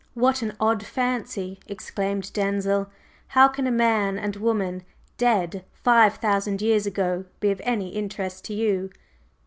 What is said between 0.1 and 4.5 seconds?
"What an odd fancy!" exclaimed Denzil. "How can a man and